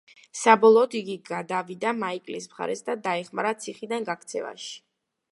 [0.37, 4.73] საბოლოოდ იგი გადავიდა მაიკლის მხარეს და დაეხმარა ციხიდან გაქცევაში.